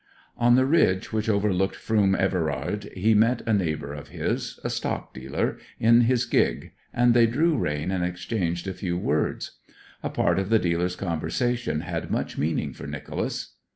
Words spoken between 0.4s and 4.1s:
the ridge which overlooked Froom Everard he met a neighbour of